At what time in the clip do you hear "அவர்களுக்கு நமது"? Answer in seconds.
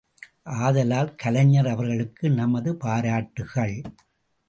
1.67-2.75